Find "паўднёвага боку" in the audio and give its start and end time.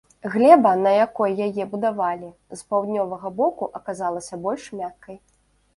2.73-3.73